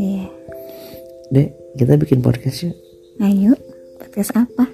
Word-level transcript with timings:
Iya. 0.00 0.24
Dek, 1.28 1.48
kita 1.76 2.00
bikin 2.00 2.24
podcast 2.24 2.64
yuk. 2.64 2.76
Ayo, 3.20 3.52
podcast 4.00 4.32
apa? 4.32 4.64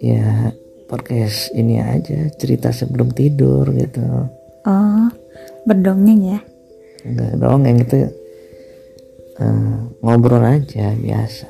Ya, 0.00 0.56
podcast 0.88 1.52
ini 1.52 1.84
aja, 1.84 2.32
cerita 2.40 2.72
sebelum 2.72 3.12
tidur 3.12 3.68
gitu. 3.76 4.00
Oh, 4.64 5.12
berdongeng 5.68 6.24
ya? 6.24 6.40
Enggak 7.04 7.36
dong, 7.36 7.68
yang 7.68 7.84
itu 7.84 8.08
eh, 9.36 9.76
ngobrol 10.00 10.40
aja 10.40 10.96
biasa. 10.96 11.48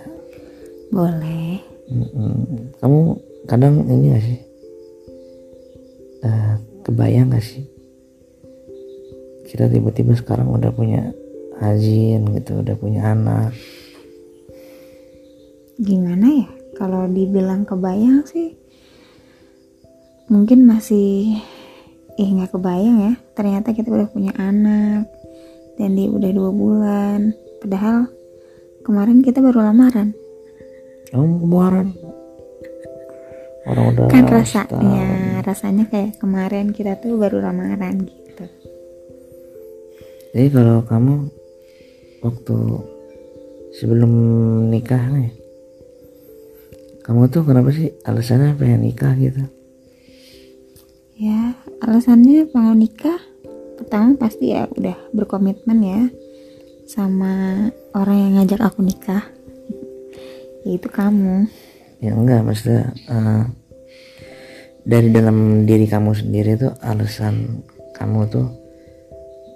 Boleh. 0.91 1.63
Mm-mm. 1.87 2.75
Kamu 2.83 2.99
kadang 3.47 3.87
ini 3.87 4.11
gak 4.11 4.25
sih? 4.27 4.41
Eh, 6.27 6.55
kebayang 6.83 7.31
gak 7.31 7.47
sih? 7.47 7.72
Kita 9.53 9.69
tiba-tiba 9.69 10.17
sekarang 10.17 10.49
udah 10.49 10.73
punya 10.73 11.13
Azin 11.61 12.25
gitu, 12.33 12.65
udah 12.65 12.73
punya 12.73 13.13
anak. 13.13 13.53
Gimana 15.77 16.25
ya? 16.41 16.49
Kalau 16.73 17.05
dibilang 17.05 17.69
kebayang 17.69 18.25
sih, 18.25 18.57
mungkin 20.33 20.65
masih, 20.65 21.37
eh 22.17 22.29
nggak 22.33 22.57
kebayang 22.57 23.13
ya. 23.13 23.15
Ternyata 23.37 23.77
kita 23.77 23.93
udah 23.93 24.09
punya 24.09 24.33
anak 24.41 25.05
dan 25.77 26.01
dia 26.01 26.09
udah 26.09 26.33
dua 26.33 26.49
bulan. 26.49 27.37
Padahal 27.61 28.09
kemarin 28.89 29.21
kita 29.21 29.45
baru 29.45 29.69
lamaran. 29.69 30.17
Kamu 31.13 31.45
kemarin 31.45 31.93
orang 33.69 33.85
udah 33.93 34.05
Kan 34.09 34.25
rasanya, 34.33 35.45
rasanya 35.45 35.85
kayak 35.93 36.17
kemarin 36.17 36.73
kita 36.73 36.97
tuh 36.97 37.21
baru 37.21 37.45
lamaran 37.45 38.09
gitu. 38.09 38.22
Jadi 40.33 40.49
kalau 40.49 40.81
kamu 40.89 41.29
waktu 42.25 42.57
sebelum 43.77 44.13
nikah 44.73 45.13
nih, 45.13 45.29
kamu 47.05 47.29
tuh 47.29 47.45
kenapa 47.45 47.69
sih 47.69 47.93
alasannya 48.09 48.57
pengen 48.57 48.89
nikah 48.89 49.13
gitu? 49.21 49.45
Ya, 51.21 51.53
alasannya 51.85 52.49
pengen 52.49 52.81
nikah 52.81 53.21
pertama 53.77 54.17
pasti 54.17 54.57
ya 54.57 54.65
udah 54.73 54.97
berkomitmen 55.13 55.79
ya 55.85 56.01
sama 56.89 57.69
orang 57.93 58.17
yang 58.17 58.33
ngajak 58.41 58.73
aku 58.73 58.81
nikah. 58.81 59.29
Yaitu 60.65 60.89
kamu. 60.89 61.45
Ya 62.01 62.17
enggak, 62.17 62.41
maksudnya 62.41 62.97
eh, 63.05 63.45
dari 64.89 65.13
dalam 65.13 65.69
diri 65.69 65.85
kamu 65.85 66.17
sendiri 66.17 66.57
tuh 66.57 66.73
alasan 66.81 67.61
kamu 67.93 68.33
tuh 68.33 68.62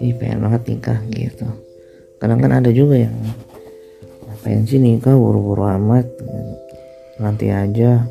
ih 0.00 0.12
pengen 0.16 0.44
banget 0.44 0.62
nikah 0.68 0.98
gitu. 1.12 1.46
Kadang 2.20 2.40
kan 2.40 2.52
ada 2.52 2.70
juga 2.72 3.08
yang 3.08 3.16
ngapain 4.26 4.64
sih 4.64 4.80
nikah 4.80 5.16
buru-buru 5.16 5.68
amat 5.68 6.06
nanti 7.16 7.48
aja 7.48 8.04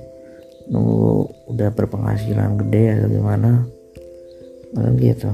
nunggu 0.66 1.30
udah 1.54 1.70
berpenghasilan 1.78 2.58
gede 2.58 2.98
atau 2.98 3.08
gimana 3.10 3.52
Kadang 4.76 5.00
gitu. 5.00 5.32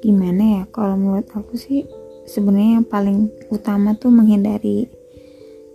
Gimana 0.00 0.42
ya 0.60 0.62
kalau 0.72 0.96
menurut 0.96 1.28
aku 1.36 1.60
sih 1.60 1.84
sebenarnya 2.24 2.80
yang 2.80 2.88
paling 2.88 3.28
utama 3.52 3.92
tuh 4.00 4.08
menghindari 4.08 4.88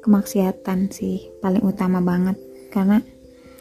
kemaksiatan 0.02 0.90
sih, 0.90 1.30
paling 1.46 1.62
utama 1.62 2.02
banget. 2.02 2.42
Karena 2.74 2.98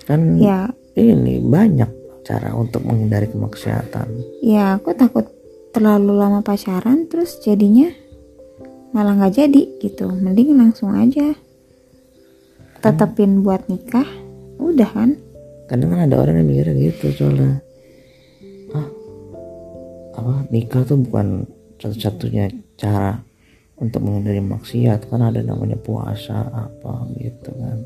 kan 0.09 0.41
ya. 0.41 0.73
ini 0.97 1.45
banyak 1.45 1.91
cara 2.25 2.57
untuk 2.57 2.81
menghindari 2.89 3.29
kemaksiatan. 3.29 4.09
Ya 4.41 4.81
aku 4.81 4.97
takut 4.97 5.29
terlalu 5.71 6.19
lama 6.19 6.43
pacaran 6.43 7.07
terus 7.07 7.39
jadinya 7.43 7.91
malah 8.91 9.15
nggak 9.15 9.35
jadi 9.35 9.63
gitu. 9.79 10.11
Mending 10.11 10.59
langsung 10.59 10.95
aja 10.95 11.35
tetepin 12.83 13.45
buat 13.47 13.67
nikah. 13.71 14.07
Udah 14.61 14.91
kan? 14.91 15.17
Kadang 15.71 15.95
kan 15.95 16.01
ada 16.11 16.17
orang 16.19 16.43
yang 16.43 16.49
mikirnya 16.51 16.75
gitu 16.91 17.07
soalnya. 17.15 17.63
Ah 18.75 18.89
apa 20.19 20.33
nikah 20.51 20.83
tuh 20.83 20.99
bukan 21.01 21.47
satu-satunya 21.79 22.51
cara 22.77 23.23
untuk 23.79 24.03
menghindari 24.03 24.43
maksiat. 24.43 25.07
Kan 25.07 25.23
ada 25.23 25.41
namanya 25.41 25.79
puasa 25.79 26.51
apa 26.51 27.07
gitu 27.17 27.51
kan. 27.55 27.79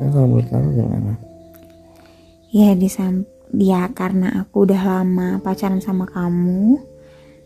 Nah, 0.00 0.08
kalau 0.08 0.26
menurut 0.32 0.48
kamu 0.48 0.68
gimana? 0.80 1.12
Ya 2.50 2.72
di 2.72 2.88
sam 2.88 3.28
ya 3.54 3.90
karena 3.90 4.46
aku 4.46 4.66
udah 4.68 4.80
lama 4.80 5.28
pacaran 5.42 5.82
sama 5.82 6.06
kamu 6.06 6.78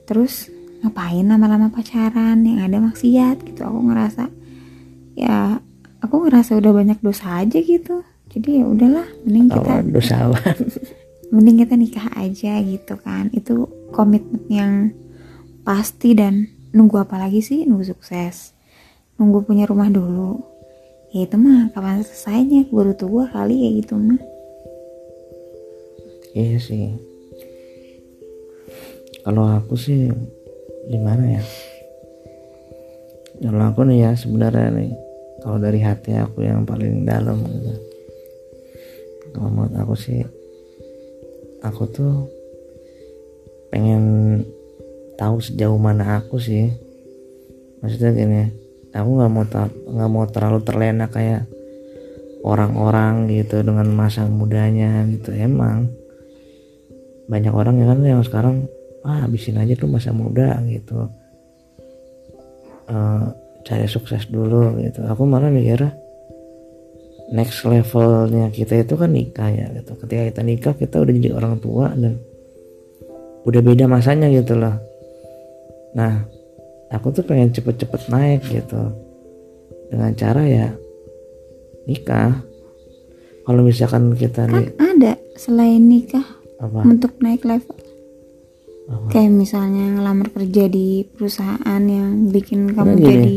terus 0.04 0.52
ngapain 0.84 1.24
lama-lama 1.24 1.72
pacaran? 1.72 2.44
Yang 2.44 2.60
ada 2.68 2.78
maksiat 2.84 3.36
gitu 3.48 3.60
aku 3.64 3.78
ngerasa 3.88 4.24
ya 5.16 5.56
aku 6.04 6.28
ngerasa 6.28 6.60
udah 6.60 6.72
banyak 6.76 6.98
dosa 7.00 7.40
aja 7.40 7.58
gitu. 7.60 8.04
Jadi 8.28 8.60
ya 8.60 8.64
udahlah 8.68 9.06
mending 9.24 9.48
kita 9.48 9.72
kalau 9.80 9.92
dosawan 9.94 10.56
mending 11.34 11.56
kita 11.64 11.74
nikah 11.80 12.08
aja 12.12 12.52
gitu 12.60 12.94
kan. 13.00 13.32
Itu 13.32 13.72
komitmen 13.96 14.44
yang 14.52 14.72
pasti 15.64 16.12
dan 16.12 16.52
nunggu 16.76 17.00
apa 17.00 17.16
lagi 17.16 17.40
sih? 17.40 17.64
Nunggu 17.64 17.96
sukses. 17.96 18.52
Nunggu 19.16 19.48
punya 19.48 19.64
rumah 19.64 19.88
dulu. 19.88 20.42
Ya 21.14 21.24
itu 21.24 21.38
mah 21.38 21.70
kapan 21.72 22.02
selesainya? 22.02 22.68
Baru 22.68 22.92
tua 22.92 23.30
kali 23.30 23.64
ya 23.64 23.70
gitu 23.78 23.94
mah 23.96 24.33
iya 26.34 26.58
sih. 26.58 26.90
Kalau 29.24 29.48
aku 29.48 29.78
sih 29.78 30.10
gimana 30.90 31.40
ya? 31.40 31.42
Kalau 33.40 33.62
aku 33.70 33.86
nih 33.88 33.98
ya 34.04 34.10
sebenarnya 34.18 34.68
nih 34.74 34.92
kalau 35.40 35.56
dari 35.62 35.80
hati 35.80 36.12
aku 36.18 36.44
yang 36.44 36.66
paling 36.66 37.06
dalam 37.06 37.40
gitu. 37.40 37.72
Kalau 39.32 39.48
menurut 39.48 39.74
aku 39.78 39.94
sih 39.96 40.20
aku 41.64 41.82
tuh 41.88 42.14
pengen 43.72 44.04
tahu 45.16 45.40
sejauh 45.40 45.78
mana 45.78 46.18
aku 46.20 46.36
sih. 46.42 46.68
Maksudnya 47.80 48.10
gini 48.12 48.42
aku 48.94 49.08
nggak 49.18 49.32
mau 49.32 49.44
nggak 49.90 50.10
mau 50.10 50.24
terlalu 50.30 50.60
terlena 50.62 51.06
kayak 51.10 51.46
orang-orang 52.44 53.26
gitu 53.32 53.64
dengan 53.64 53.88
masa 53.90 54.28
mudanya 54.28 55.02
gitu 55.08 55.32
emang 55.32 55.88
banyak 57.24 57.52
orang 57.52 57.80
yang 57.80 57.88
kan 57.88 58.00
yang 58.04 58.22
sekarang 58.24 58.68
ah 59.04 59.24
habisin 59.24 59.60
aja 59.60 59.76
tuh 59.76 59.88
masa 59.88 60.12
muda 60.12 60.60
gitu. 60.68 61.08
Eh, 62.84 63.26
cari 63.64 63.88
sukses 63.88 64.28
dulu 64.28 64.76
gitu. 64.84 65.00
Aku 65.08 65.24
malah 65.24 65.48
mikir 65.48 65.80
next 67.32 67.64
levelnya 67.64 68.52
kita 68.52 68.84
itu 68.84 68.94
kan 69.00 69.08
nikah 69.08 69.48
ya 69.48 69.66
gitu. 69.72 69.96
Ketika 69.96 70.22
kita 70.28 70.40
nikah 70.44 70.74
kita 70.76 70.96
udah 71.00 71.12
jadi 71.16 71.30
orang 71.32 71.56
tua 71.64 71.88
dan 71.96 72.20
udah 73.48 73.60
beda 73.64 73.88
masanya 73.88 74.28
gitu 74.28 74.60
loh. 74.60 74.76
Nah 75.96 76.28
aku 76.92 77.08
tuh 77.16 77.24
pengen 77.24 77.56
cepet-cepet 77.56 78.12
naik 78.12 78.44
gitu. 78.52 78.92
Dengan 79.88 80.12
cara 80.12 80.42
ya 80.44 80.68
nikah. 81.88 82.44
Kalau 83.44 83.60
misalkan 83.60 84.16
kita 84.16 84.48
kan 84.48 84.72
ada 84.80 85.20
selain 85.36 85.84
nikah 85.84 86.43
apa? 86.60 86.78
Untuk 86.86 87.18
naik 87.18 87.42
level. 87.42 87.76
Apa? 88.84 89.08
kayak 89.08 89.32
misalnya 89.32 89.96
ngelamar 89.96 90.28
kerja 90.28 90.68
di 90.68 91.08
perusahaan 91.08 91.82
yang 91.88 92.28
bikin 92.28 92.76
kamu 92.76 93.00
gini. 93.00 93.08
jadi 93.08 93.36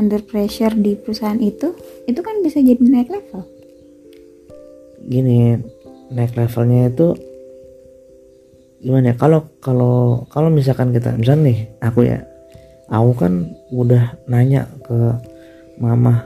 under 0.00 0.24
pressure 0.24 0.72
di 0.72 0.96
perusahaan 0.96 1.36
itu 1.36 1.76
itu 2.08 2.20
kan 2.24 2.40
bisa 2.40 2.64
jadi 2.64 2.80
naik 2.80 3.12
level. 3.12 3.44
Gini 5.04 5.60
naik 6.08 6.32
levelnya 6.32 6.88
itu 6.88 7.12
gimana 8.80 9.12
ya? 9.12 9.14
Kalau 9.20 9.52
kalau 9.60 10.24
kalau 10.32 10.48
misalkan 10.48 10.96
kita 10.96 11.12
misalnya 11.20 11.52
nih 11.52 11.58
aku 11.84 12.00
ya 12.08 12.24
aku 12.88 13.12
kan 13.20 13.52
udah 13.76 14.16
nanya 14.32 14.64
ke 14.80 14.96
mama 15.76 16.24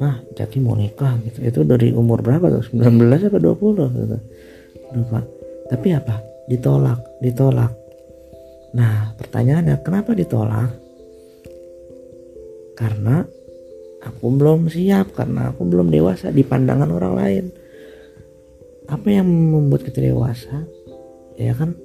mah 0.00 0.16
Jaki 0.32 0.64
mau 0.64 0.72
nikah? 0.72 1.20
Gitu. 1.28 1.44
Itu 1.44 1.60
dari 1.68 1.92
umur 1.92 2.24
berapa 2.24 2.48
tuh? 2.48 2.64
19 2.72 3.28
apa 3.28 3.36
20 3.36 4.00
gitu 4.00 4.18
tapi 5.70 5.94
apa? 5.94 6.18
Ditolak 6.50 7.10
ditolak. 7.22 7.72
Nah 8.74 9.14
pertanyaannya 9.14 9.76
kenapa 9.84 10.16
ditolak? 10.16 10.72
Karena 12.74 13.22
aku 14.00 14.26
belum 14.32 14.72
siap 14.72 15.12
karena 15.12 15.52
aku 15.52 15.68
belum 15.68 15.92
dewasa 15.92 16.32
di 16.32 16.42
pandangan 16.42 16.90
orang 16.90 17.14
lain. 17.14 17.44
Apa 18.90 19.06
yang 19.06 19.28
membuat 19.28 19.86
kita 19.86 20.02
dewasa? 20.02 20.66
Ya 21.38 21.54
kan 21.54 21.76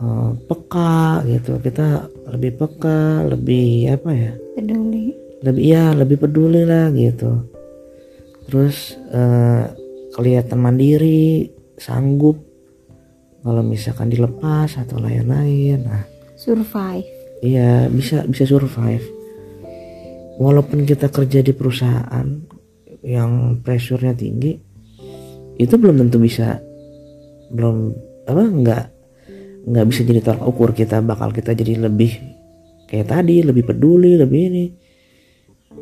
eh, 0.00 0.30
peka 0.46 1.26
gitu. 1.26 1.58
Kita 1.60 2.08
lebih 2.32 2.52
peka 2.56 3.26
lebih 3.26 3.92
apa 3.92 4.10
ya? 4.14 4.32
Peduli. 4.56 5.12
Lebih 5.44 5.62
ya 5.66 5.92
lebih 5.92 6.16
peduli 6.16 6.64
lah 6.64 6.88
gitu. 6.94 7.44
Terus 8.46 8.94
eh, 9.10 9.64
kelihatan 10.14 10.62
mandiri 10.62 11.55
sanggup 11.76 12.40
kalau 13.46 13.62
misalkan 13.62 14.10
dilepas 14.10 14.74
atau 14.74 14.98
lain-lain. 14.98 15.86
Nah 15.86 16.02
survive. 16.34 17.06
iya 17.44 17.86
bisa 17.86 18.26
bisa 18.26 18.42
survive. 18.48 19.04
Walaupun 20.36 20.84
kita 20.84 21.08
kerja 21.08 21.40
di 21.40 21.56
perusahaan 21.56 22.26
yang 23.00 23.62
pressure-nya 23.62 24.12
tinggi 24.12 24.52
itu 25.56 25.74
belum 25.78 25.96
tentu 26.04 26.20
bisa 26.20 26.60
belum 27.48 27.94
apa 28.28 28.42
nggak 28.44 28.84
nggak 29.70 29.86
bisa 29.88 30.00
jadi 30.04 30.20
tolak 30.20 30.44
ukur 30.44 30.76
kita 30.76 31.00
bakal 31.00 31.32
kita 31.32 31.56
jadi 31.56 31.88
lebih 31.88 32.12
kayak 32.90 33.14
tadi 33.14 33.40
lebih 33.46 33.62
peduli 33.62 34.18
lebih 34.18 34.42
ini. 34.52 34.66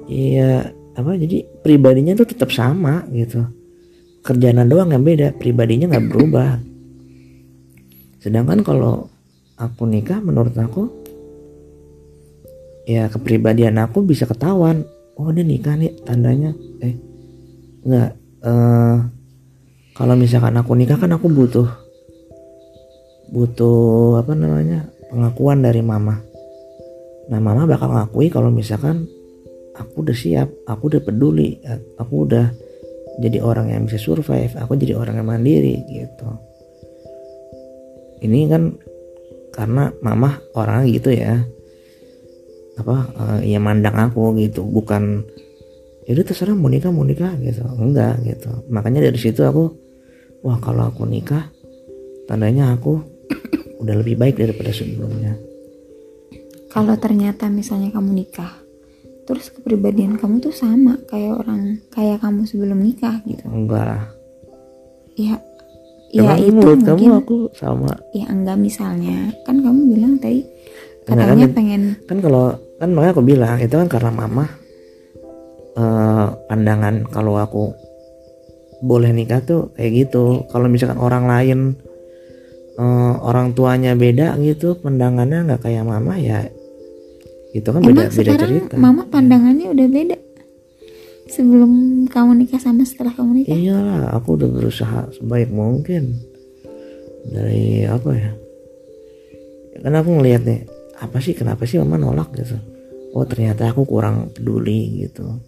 Iya 0.04 0.68
apa 0.94 1.16
jadi 1.18 1.42
pribadinya 1.64 2.14
tuh 2.14 2.28
tetap 2.28 2.54
sama 2.54 3.02
gitu 3.10 3.63
kerjaan 4.24 4.64
doang 4.64 4.88
yang 4.88 5.04
beda 5.04 5.36
pribadinya 5.36 5.92
nggak 5.92 6.08
berubah. 6.08 6.56
Sedangkan 8.24 8.64
kalau 8.64 9.12
aku 9.60 9.84
nikah 9.84 10.24
menurut 10.24 10.56
aku 10.56 10.88
ya 12.88 13.12
kepribadian 13.12 13.76
aku 13.76 14.00
bisa 14.00 14.24
ketahuan. 14.24 14.88
Oh 15.20 15.28
dia 15.28 15.44
nikah 15.44 15.76
nih 15.76 15.92
tandanya. 16.08 16.56
Eh 16.80 16.96
nggak 17.84 18.10
eh 18.48 18.98
kalau 19.92 20.14
misalkan 20.16 20.56
aku 20.56 20.72
nikah 20.72 20.96
kan 20.96 21.12
aku 21.12 21.28
butuh 21.28 21.68
butuh 23.28 24.24
apa 24.24 24.32
namanya 24.32 24.88
pengakuan 25.12 25.60
dari 25.60 25.84
mama. 25.84 26.16
Nah 27.28 27.40
mama 27.44 27.68
bakal 27.68 27.92
ngakui 27.92 28.32
kalau 28.32 28.48
misalkan 28.48 29.04
aku 29.76 30.00
udah 30.00 30.16
siap 30.16 30.48
aku 30.64 30.96
udah 30.96 31.00
peduli 31.04 31.60
aku 32.00 32.24
udah 32.24 32.63
jadi 33.22 33.38
orang 33.38 33.70
yang 33.70 33.82
bisa 33.86 33.98
survive 34.00 34.50
aku 34.58 34.74
jadi 34.74 34.98
orang 34.98 35.22
yang 35.22 35.28
mandiri 35.28 35.86
gitu. 35.86 36.28
Ini 38.24 38.38
kan 38.50 38.74
karena 39.54 39.94
mama 40.02 40.40
orang 40.58 40.88
gitu 40.90 41.14
ya. 41.14 41.38
Apa 42.74 42.96
uh, 43.14 43.40
ya 43.44 43.62
mandang 43.62 43.94
aku 43.94 44.34
gitu 44.42 44.66
bukan 44.66 45.22
itu 46.04 46.20
ya 46.20 46.26
terserah 46.26 46.58
mau 46.58 46.66
nikah 46.66 46.90
mau 46.90 47.06
nikah 47.06 47.38
gitu. 47.38 47.62
Enggak 47.78 48.18
gitu. 48.26 48.50
Makanya 48.66 49.06
dari 49.06 49.18
situ 49.20 49.46
aku 49.46 49.70
wah 50.42 50.58
kalau 50.58 50.90
aku 50.90 51.06
nikah 51.06 51.48
tandanya 52.26 52.74
aku 52.74 52.98
udah 53.78 53.94
lebih 54.00 54.18
baik 54.18 54.40
daripada 54.40 54.74
sebelumnya. 54.74 55.38
Kalau 56.74 56.98
ternyata 56.98 57.46
misalnya 57.46 57.94
kamu 57.94 58.10
nikah 58.10 58.63
terus 59.24 59.48
kepribadian 59.48 60.20
kamu 60.20 60.44
tuh 60.44 60.52
sama 60.52 61.00
kayak 61.08 61.40
orang 61.40 61.80
kayak 61.88 62.20
kamu 62.20 62.44
sebelum 62.44 62.78
nikah 62.84 63.20
gitu. 63.24 63.44
Enggak 63.48 63.84
lah. 63.88 64.04
Ya 65.16 65.40
ya 66.14 66.38
itu 66.38 66.54
menurut 66.54 66.84
mungkin 66.84 67.10
kamu 67.10 67.20
aku 67.24 67.36
sama? 67.56 67.92
Ya 68.12 68.28
enggak 68.28 68.60
misalnya 68.60 69.32
kan 69.48 69.64
kamu 69.64 69.80
bilang 69.90 70.14
tadi 70.20 70.44
katanya 71.04 71.48
kan, 71.48 71.56
pengen 71.56 71.82
kan 72.08 72.18
kalau 72.24 72.56
kan 72.80 72.88
makanya 72.92 73.12
aku 73.12 73.24
bilang 73.24 73.56
itu 73.60 73.74
kan 73.76 73.88
karena 73.88 74.10
mama 74.12 74.44
eh, 75.76 76.26
pandangan 76.48 77.04
kalau 77.08 77.36
aku 77.40 77.72
boleh 78.84 79.10
nikah 79.16 79.40
tuh 79.40 79.72
kayak 79.74 80.06
gitu. 80.06 80.44
Kalau 80.52 80.68
misalkan 80.68 81.00
orang 81.00 81.24
lain 81.24 81.60
eh, 82.76 83.14
orang 83.24 83.56
tuanya 83.56 83.96
beda 83.96 84.36
gitu 84.44 84.76
pandangannya 84.78 85.48
nggak 85.48 85.62
kayak 85.64 85.88
mama 85.88 86.20
ya 86.20 86.44
itu 87.54 87.68
kan 87.70 87.80
Emang 87.86 88.10
beda 88.10 88.10
beda 88.10 88.32
cerita. 88.34 88.74
mama 88.74 89.06
pandangannya 89.06 89.70
udah 89.70 89.86
beda? 89.86 90.18
Sebelum 91.30 92.04
kamu 92.10 92.42
nikah 92.42 92.58
sama 92.58 92.82
setelah 92.82 93.14
kamu 93.14 93.30
nikah? 93.42 93.54
Iyalah 93.54 94.10
aku 94.18 94.34
udah 94.34 94.50
berusaha 94.50 95.08
sebaik 95.14 95.54
mungkin. 95.54 96.18
Dari 97.30 97.86
apa 97.86 98.10
ya? 98.12 98.32
Karena 99.80 100.02
aku 100.02 100.10
ngeliat 100.18 100.42
nih 100.42 100.60
apa 100.98 101.18
sih 101.22 101.32
kenapa 101.38 101.62
sih 101.64 101.78
mama 101.78 101.94
nolak 101.94 102.34
gitu? 102.34 102.58
Oh 103.14 103.22
ternyata 103.22 103.70
aku 103.70 103.86
kurang 103.86 104.34
peduli 104.34 105.06
gitu. 105.06 105.38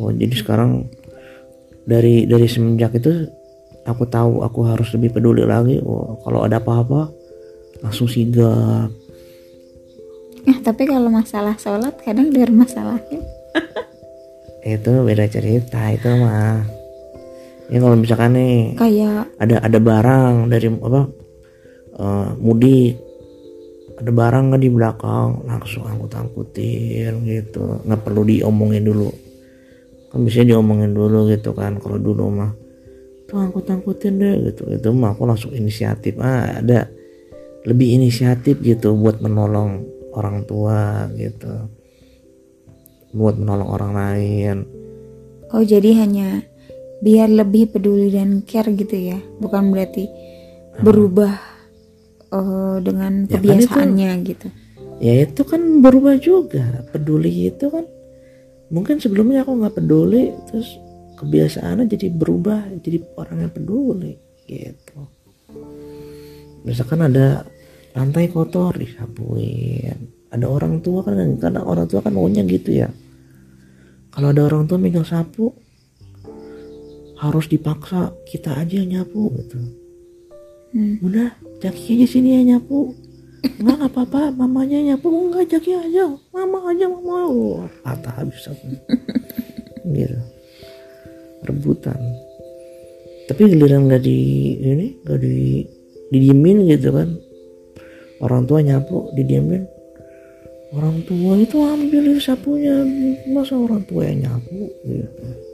Oh 0.00 0.08
jadi 0.08 0.32
sekarang 0.32 0.88
dari 1.84 2.24
dari 2.24 2.48
semenjak 2.48 2.96
itu 2.96 3.28
aku 3.84 4.08
tahu 4.08 4.40
aku 4.40 4.64
harus 4.64 4.88
lebih 4.96 5.20
peduli 5.20 5.44
lagi. 5.44 5.84
Oh 5.84 6.16
kalau 6.24 6.48
ada 6.48 6.64
apa-apa 6.64 7.12
langsung 7.84 8.08
sigap 8.08 8.88
Nah, 10.48 10.58
tapi 10.64 10.88
kalau 10.88 11.12
masalah 11.12 11.56
sholat 11.60 11.96
kadang 12.00 12.32
dari 12.32 12.52
masalahin. 12.52 13.20
itu 14.64 14.90
beda 15.04 15.24
cerita 15.28 15.80
itu 15.92 16.08
mah. 16.20 16.64
Ya 17.70 17.78
kalau 17.78 17.96
misalkan 17.96 18.34
nih 18.34 18.74
kayak 18.74 19.30
ada 19.38 19.62
ada 19.62 19.78
barang 19.78 20.34
dari 20.50 20.66
apa 20.68 21.02
uh, 22.00 22.28
mudik. 22.40 22.98
Ada 24.00 24.16
barang 24.16 24.44
nggak 24.48 24.62
di 24.64 24.70
belakang 24.72 25.44
langsung 25.44 25.84
angkut 25.84 26.16
angkutin 26.16 27.20
gitu. 27.28 27.84
Nggak 27.84 28.00
perlu 28.00 28.24
diomongin 28.24 28.84
dulu. 28.88 29.12
Kan 30.08 30.24
bisa 30.24 30.40
diomongin 30.40 30.96
dulu 30.96 31.28
gitu 31.28 31.52
kan. 31.52 31.76
Kalau 31.76 32.00
dulu 32.00 32.32
mah 32.32 32.52
tuh 33.28 33.38
angkut 33.38 33.68
angkutin 33.68 34.16
deh 34.16 34.50
gitu. 34.50 34.72
Itu 34.72 34.96
mah 34.96 35.12
aku 35.12 35.28
langsung 35.28 35.52
inisiatif. 35.52 36.16
Ah 36.16 36.64
ada 36.64 36.88
lebih 37.68 38.00
inisiatif 38.00 38.56
gitu 38.64 38.96
buat 38.96 39.20
menolong 39.20 39.99
orang 40.14 40.46
tua 40.46 41.06
gitu. 41.14 41.70
Buat 43.10 43.42
menolong 43.42 43.70
orang 43.70 43.92
lain. 43.94 44.56
Oh 45.50 45.66
jadi 45.66 46.06
hanya 46.06 46.46
biar 47.02 47.26
lebih 47.26 47.74
peduli 47.74 48.12
dan 48.14 48.46
care 48.46 48.70
gitu 48.74 48.94
ya? 48.94 49.18
Bukan 49.42 49.74
berarti 49.74 50.06
hmm. 50.06 50.82
berubah 50.86 51.34
uh, 52.30 52.78
dengan 52.78 53.26
ya 53.26 53.38
kebiasaannya 53.38 54.08
kan 54.08 54.20
itu, 54.22 54.28
gitu. 54.34 54.46
Ya 55.00 55.14
itu 55.26 55.42
kan 55.42 55.60
berubah 55.82 56.14
juga. 56.22 56.86
Peduli 56.94 57.50
itu 57.50 57.66
kan 57.66 57.84
mungkin 58.70 59.02
sebelumnya 59.02 59.42
aku 59.42 59.58
nggak 59.58 59.74
peduli 59.82 60.30
terus 60.46 60.78
kebiasaannya 61.18 61.90
jadi 61.90 62.06
berubah 62.14 62.70
jadi 62.78 63.02
orang 63.18 63.48
yang 63.48 63.52
peduli 63.52 64.14
gitu. 64.46 64.98
Misalkan 66.62 67.10
ada 67.10 67.42
lantai 67.94 68.30
kotor 68.30 68.74
disapuin 68.78 70.20
ada 70.30 70.46
orang 70.46 70.78
tua 70.78 71.02
kan 71.02 71.18
karena 71.42 71.60
orang 71.66 71.90
tua 71.90 72.00
kan 72.06 72.14
maunya 72.14 72.46
gitu 72.46 72.70
ya. 72.70 72.88
Kalau 74.10 74.30
ada 74.30 74.46
orang 74.46 74.66
tua 74.70 74.78
megang 74.78 75.06
sapu 75.06 75.50
harus 77.18 77.46
dipaksa 77.50 78.14
kita 78.26 78.54
aja 78.54 78.80
yang 78.80 79.02
nyapu 79.02 79.30
gitu. 79.38 79.58
Hmm. 80.70 81.02
udah 81.02 81.34
jaki 81.58 81.98
aja 81.98 82.06
sini 82.06 82.38
ya 82.38 82.54
nyapu. 82.54 82.94
Enggak 83.58 83.90
apa-apa 83.90 84.30
mamanya 84.30 84.94
nyapu. 84.94 85.10
Enggak 85.10 85.50
jaki 85.50 85.74
aja. 85.74 86.14
Mama 86.30 86.70
aja 86.70 86.86
mama 86.86 87.26
oh, 87.26 87.66
patah 87.82 88.22
habis 88.22 88.38
sapu 88.46 88.70
gitu. 89.98 90.18
Rebutan. 91.42 91.98
Tapi 93.26 93.50
giliran 93.50 93.90
nggak 93.90 94.02
di 94.02 94.18
ini 94.62 94.86
nggak 95.02 95.18
di 95.18 95.66
didiemin 96.10 96.66
gitu 96.70 96.90
kan 96.94 97.29
orang 98.20 98.46
tua 98.46 98.60
nyapu 98.62 99.10
didiamin. 99.16 99.64
Orang 100.70 101.02
tua 101.02 101.34
itu 101.34 101.58
ambil 101.58 102.14
sapunya. 102.22 102.86
Masa 103.34 103.58
orang 103.58 103.82
tua 103.90 104.06
yang 104.06 104.30
nyapu? 104.30 104.70
Gitu 104.86 105.50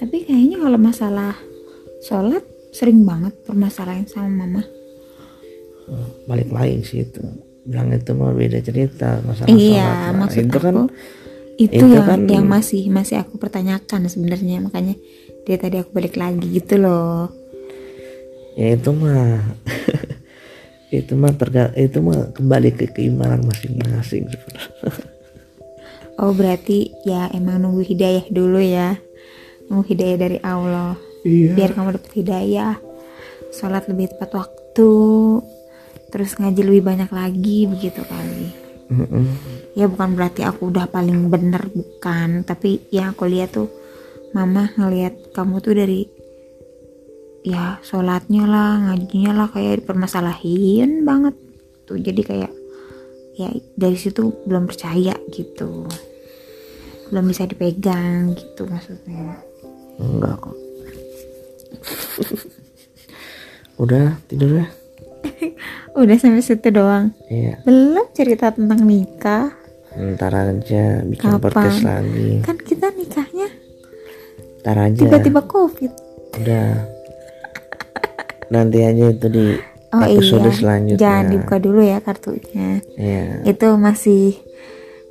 tapi 0.00 0.24
kayaknya 0.24 0.56
kalau 0.64 0.80
masalah 0.80 1.36
sholat 2.00 2.40
sering 2.72 3.04
banget 3.04 3.36
permasalahan 3.44 4.08
sama 4.08 4.48
mama. 4.48 4.64
Balik 6.24 6.48
lain 6.48 6.80
sih 6.80 7.04
itu 7.04 7.20
bilang 7.68 7.92
itu 7.92 8.16
mah 8.16 8.32
beda 8.32 8.64
cerita 8.64 9.20
masalah 9.20 9.52
iya, 9.52 9.84
sholat. 9.84 10.16
Maksud 10.16 10.42
itu 10.48 10.58
kan 10.58 10.74
itu, 11.60 11.76
itu 11.76 11.84
yang 11.84 12.08
kan, 12.08 12.20
yang 12.24 12.46
masih 12.48 12.88
masih 12.88 13.20
aku 13.20 13.36
pertanyakan 13.36 14.08
sebenarnya. 14.08 14.64
Makanya 14.64 14.96
dia 15.44 15.56
tadi 15.60 15.76
aku 15.76 15.92
balik 15.92 16.16
lagi 16.16 16.48
gitu 16.48 16.80
loh 16.80 17.28
ya 18.60 18.76
itu 18.76 18.92
mah 18.92 19.40
itu 21.00 21.12
mah 21.16 21.32
terga 21.32 21.72
itu 21.72 22.04
mah 22.04 22.28
kembali 22.36 22.76
ke 22.76 22.92
keimanan 22.92 23.40
masing-masing. 23.48 24.28
Oh 26.20 26.36
berarti 26.36 26.92
ya 27.08 27.32
emang 27.32 27.64
nunggu 27.64 27.80
hidayah 27.80 28.28
dulu 28.28 28.60
ya. 28.60 29.00
Nunggu 29.72 29.88
hidayah 29.88 30.16
dari 30.20 30.38
Allah. 30.44 31.00
Iya. 31.20 31.52
biar 31.56 31.72
kamu 31.72 31.96
dapat 31.96 32.12
hidayah. 32.12 32.76
Sholat 33.56 33.88
lebih 33.88 34.12
tepat 34.12 34.36
waktu. 34.36 34.92
Terus 36.12 36.36
ngaji 36.36 36.60
lebih 36.60 36.82
banyak 36.84 37.08
lagi 37.08 37.64
begitu 37.64 38.04
kali. 38.04 38.52
Mm 38.90 39.06
-mm. 39.06 39.24
ya 39.78 39.86
bukan 39.86 40.18
berarti 40.18 40.42
aku 40.42 40.68
udah 40.68 40.84
paling 40.92 41.32
bener 41.32 41.72
bukan. 41.72 42.44
Tapi 42.44 42.92
yang 42.92 43.16
aku 43.16 43.24
lihat 43.24 43.56
tuh 43.56 43.72
mama 44.36 44.76
ngelihat 44.76 45.32
kamu 45.32 45.64
tuh 45.64 45.72
dari 45.72 46.19
ya 47.40 47.80
sholatnya 47.80 48.44
lah 48.44 48.70
ngajinya 48.84 49.32
lah 49.32 49.48
kayak 49.48 49.84
dipermasalahin 49.84 51.04
banget. 51.04 51.34
Tuh 51.88 51.96
jadi 51.98 52.20
kayak 52.22 52.52
ya 53.36 53.48
dari 53.74 53.96
situ 53.96 54.32
belum 54.44 54.68
percaya 54.68 55.16
gitu. 55.32 55.88
Belum 57.10 57.24
bisa 57.26 57.48
dipegang 57.48 58.36
gitu 58.36 58.68
maksudnya. 58.68 59.40
Enggak 59.98 60.36
kok. 60.40 60.56
Udah 63.80 64.20
tidur 64.28 64.60
ya? 64.60 64.66
Udah 66.00 66.16
sampai 66.16 66.44
situ 66.44 66.68
doang. 66.70 67.12
iya. 67.28 67.60
Belum 67.64 68.04
cerita 68.12 68.52
tentang 68.52 68.84
nikah. 68.84 69.56
ntar 69.90 70.30
aja 70.30 71.02
bikin 71.02 71.34
Kapan? 71.34 71.42
podcast 71.42 71.82
lagi. 71.82 72.38
Kan 72.46 72.62
kita 72.62 72.94
nikahnya 72.94 73.50
ntar 74.62 74.76
aja. 74.86 75.02
tiba-tiba 75.02 75.42
covid. 75.50 75.90
udah 76.30 76.99
nanti 78.50 78.78
aja 78.80 79.06
itu 79.08 79.26
di 79.26 79.46
Oh 79.90 79.98
episode 80.00 80.44
iya. 80.44 80.54
selanjutnya 80.54 81.00
Jangan 81.00 81.24
dibuka 81.28 81.56
dulu 81.58 81.80
ya 81.80 81.98
kartunya. 81.98 82.78
iya 82.94 83.42
Itu 83.42 83.74
masih 83.74 84.38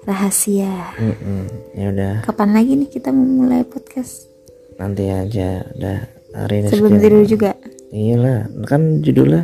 rahasia. 0.01 0.95
Mm-mm. 0.95 1.43
ya 1.73 1.85
udah 1.89 2.13
Kapan 2.23 2.49
lagi 2.53 2.71
nih 2.75 2.89
kita 2.89 3.09
mau 3.09 3.25
mulai 3.25 3.63
podcast? 3.63 4.31
nanti 4.75 5.03
aja 5.05 5.67
udah 5.73 5.97
hari 6.33 6.63
ini 6.63 6.67
Sebelum 6.69 6.93
sekian. 6.93 7.03
tidur 7.03 7.23
juga. 7.27 7.51
iyalah 7.89 8.39
kan 8.63 8.81
judulnya 8.99 9.43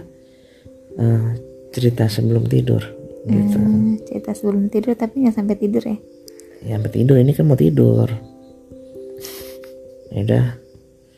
eh, 0.95 1.23
cerita 1.69 2.07
sebelum 2.07 2.45
tidur 2.45 2.79
gitu 3.25 3.57
Hmm, 3.57 3.99
cerita 4.01 4.31
sebelum 4.31 4.69
tidur 4.69 4.93
tapi 4.93 5.19
nggak 5.19 5.35
sampai 5.35 5.57
tidur 5.57 5.83
ya. 5.83 5.97
ya 6.61 6.71
sampai 6.73 6.91
tidur 6.93 7.17
ini 7.17 7.31
kan 7.31 7.43
mau 7.43 7.57
tidur 7.57 8.07
ya 10.07 10.19
udah 10.21 10.45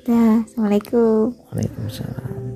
Dah, 0.01 0.39
assalamualaikum. 0.41 1.35
Waalaikumsalam 1.51 2.46